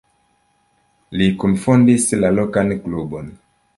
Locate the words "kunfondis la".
1.43-2.33